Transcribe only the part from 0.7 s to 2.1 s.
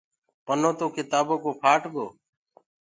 تو ڪِتآبو ڪو ڦآٽ گو۔